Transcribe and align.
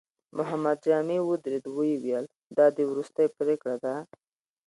محمد 0.37 0.77
جامي 0.85 1.17
ودرېد، 1.23 1.65
ويې 1.69 1.95
ويل: 2.03 2.25
دا 2.57 2.65
دې 2.75 2.83
وروستۍ 2.91 3.27
پرېکړه 3.39 3.75
ده؟ 3.83 3.93